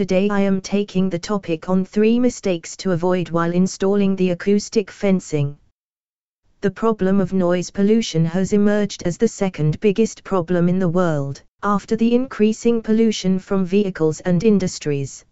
[0.00, 4.90] Today I am taking the topic on three mistakes to avoid while installing the acoustic
[4.90, 5.58] fencing.
[6.62, 11.42] The problem of noise pollution has emerged as the second biggest problem in the world,
[11.62, 15.26] after the increasing pollution from vehicles and industries.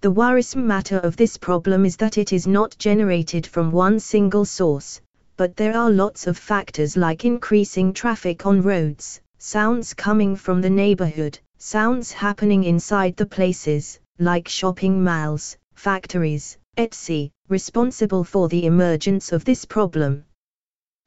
[0.00, 4.46] The worrisome matter of this problem is that it is not generated from one single
[4.46, 5.02] source,
[5.36, 10.70] but there are lots of factors like increasing traffic on roads, sounds coming from the
[10.70, 19.32] neighborhood, sounds happening inside the places, like shopping malls, factories, etc., responsible for the emergence
[19.32, 20.24] of this problem.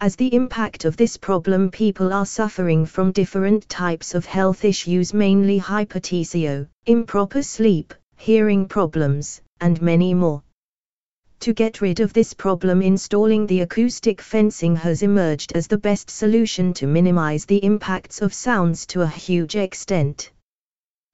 [0.00, 5.14] As the impact of this problem people are suffering from different types of health issues
[5.14, 10.42] mainly hypertension, improper sleep, hearing problems, and many more.
[11.40, 16.10] To get rid of this problem installing the acoustic fencing has emerged as the best
[16.10, 20.30] solution to minimize the impacts of sounds to a huge extent.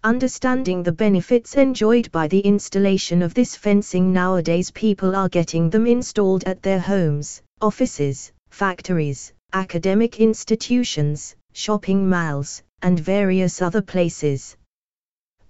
[0.05, 5.86] Understanding the benefits enjoyed by the installation of this fencing nowadays people are getting them
[5.86, 14.56] installed at their homes, offices, factories, academic institutions, shopping malls, and various other places.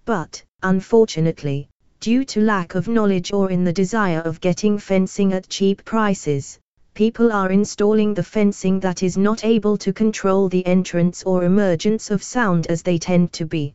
[0.05, 5.48] But, unfortunately, due to lack of knowledge or in the desire of getting fencing at
[5.48, 6.59] cheap prices,
[6.92, 12.11] people are installing the fencing that is not able to control the entrance or emergence
[12.11, 13.75] of sound as they tend to be.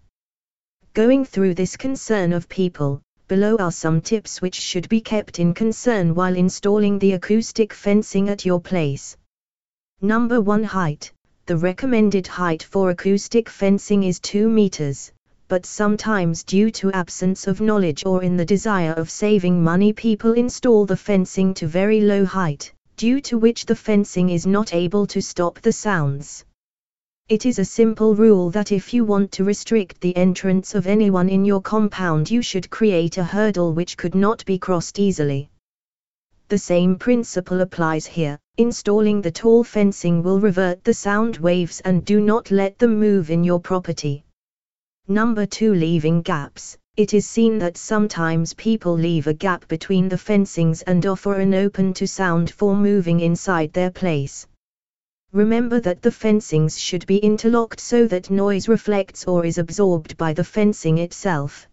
[0.97, 5.53] Going through this concern of people, below are some tips which should be kept in
[5.53, 9.15] concern while installing the acoustic fencing at your place.
[10.01, 11.11] Number 1 Height
[11.45, 15.11] The recommended height for acoustic fencing is 2 meters,
[15.47, 20.33] but sometimes due to absence of knowledge or in the desire of saving money people
[20.33, 25.05] install the fencing to very low height, due to which the fencing is not able
[25.05, 26.43] to stop the sounds.
[27.29, 31.27] It is a simple rule that if you want to restrict the entrance of anyone
[31.27, 35.49] in your compound you should create a hurdle which could not be crossed easily.
[36.47, 42.05] The same principle applies here, installing the tall fencing will revert the sound waves and
[42.05, 44.23] do not let them move in your property.
[45.09, 46.77] Number 2 Leaving gaps.
[46.95, 51.53] It is seen that sometimes people leave a gap between the fencings and offer an
[51.53, 54.47] open to sound for moving inside their place.
[55.33, 60.31] Remember that the fencings should be interlocked so that noise reflects or is absorbed by
[60.31, 61.67] the fencing itself.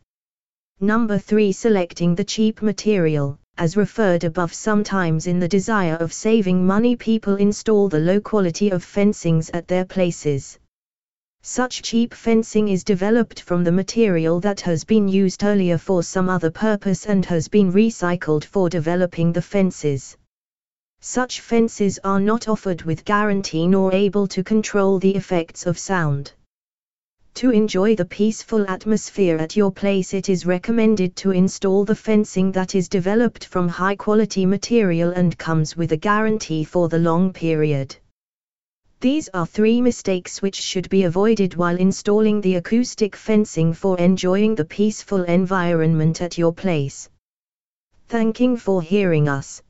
[0.81, 3.39] Number 3 Selecting the cheap material.
[3.57, 8.71] As referred above sometimes in the desire of saving money people install the low quality
[8.71, 10.59] of fencings at their places.
[11.43, 16.29] Such cheap fencing is developed from the material that has been used earlier for some
[16.29, 20.17] other purpose and has been recycled for developing the fences.
[21.07, 26.33] Such fences are not offered with guarantee nor able to control the effects of sound.
[27.35, 32.53] To enjoy the peaceful atmosphere at your place it is recommended to install the fencing
[32.53, 37.35] that is developed from high quality material and comes with a guarantee for the long
[37.35, 37.95] period.
[39.01, 44.55] These are three mistakes which should be avoided while installing the acoustic fencing for enjoying
[44.55, 47.11] the peaceful environment at your place.
[48.09, 49.63] Thanking for hearing us.